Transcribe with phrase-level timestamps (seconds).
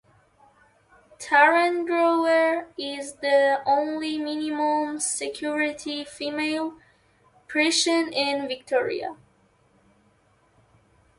[1.19, 6.73] Tarrengower is the only minimum security female
[7.47, 9.15] prison in Victoria.